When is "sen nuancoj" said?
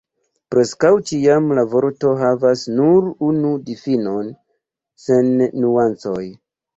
5.05-6.23